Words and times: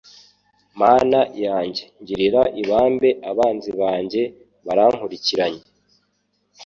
Mana 0.81 1.19
yanjye 1.45 1.83
ngirira 2.01 2.41
ibambe 2.61 3.09
Abanzi 3.31 3.71
banjye 3.81 4.21
barankurikiranye 4.65 5.63